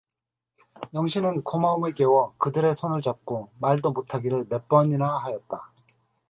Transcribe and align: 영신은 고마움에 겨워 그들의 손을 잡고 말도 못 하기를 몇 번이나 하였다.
영신은 0.95 1.43
고마움에 1.43 1.91
겨워 1.91 2.33
그들의 2.39 2.73
손을 2.73 3.01
잡고 3.01 3.51
말도 3.59 3.91
못 3.91 4.15
하기를 4.15 4.47
몇 4.49 4.67
번이나 4.67 5.19
하였다. 5.19 5.71